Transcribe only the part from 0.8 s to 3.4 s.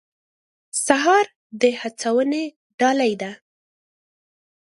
سهار د هڅونې ډالۍ ده.